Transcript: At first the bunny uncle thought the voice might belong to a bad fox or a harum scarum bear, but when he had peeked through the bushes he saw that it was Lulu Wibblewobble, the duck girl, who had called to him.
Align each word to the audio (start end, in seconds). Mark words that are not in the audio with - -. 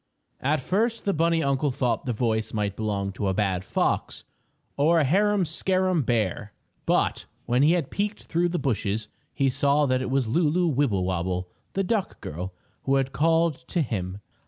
At 0.41 0.61
first 0.61 1.05
the 1.05 1.13
bunny 1.13 1.43
uncle 1.43 1.69
thought 1.69 2.05
the 2.07 2.11
voice 2.11 2.55
might 2.55 2.75
belong 2.75 3.11
to 3.11 3.27
a 3.27 3.35
bad 3.35 3.63
fox 3.63 4.23
or 4.75 4.99
a 4.99 5.03
harum 5.03 5.45
scarum 5.45 6.01
bear, 6.01 6.53
but 6.87 7.27
when 7.45 7.61
he 7.61 7.73
had 7.73 7.91
peeked 7.91 8.23
through 8.23 8.49
the 8.49 8.57
bushes 8.57 9.09
he 9.31 9.47
saw 9.47 9.85
that 9.85 10.01
it 10.01 10.09
was 10.09 10.27
Lulu 10.27 10.69
Wibblewobble, 10.69 11.49
the 11.73 11.83
duck 11.83 12.19
girl, 12.19 12.51
who 12.85 12.95
had 12.95 13.11
called 13.11 13.67
to 13.67 13.83
him. 13.83 14.21